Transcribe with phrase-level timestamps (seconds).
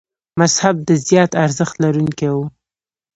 [0.39, 2.37] مذهب د زیات ارزښت لرونکي و.